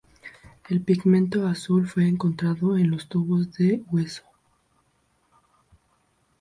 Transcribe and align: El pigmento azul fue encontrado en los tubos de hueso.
El 0.67 0.81
pigmento 0.81 1.45
azul 1.45 1.85
fue 1.87 2.07
encontrado 2.07 2.75
en 2.75 2.89
los 2.89 3.07
tubos 3.07 3.53
de 3.53 3.83
hueso. 3.91 4.23